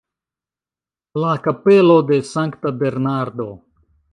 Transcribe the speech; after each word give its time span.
La 1.23 1.35
kapelo 1.49 1.99
de 2.09 2.19
Sankta 2.33 2.73
Bernardo. 2.81 3.51